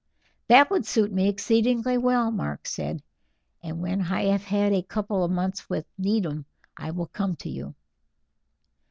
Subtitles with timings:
[0.47, 3.03] "That would suit me exceedingly well," Mark said;
[3.61, 7.49] "and when I have had a couple of months with Needham I will come to
[7.51, 7.75] you."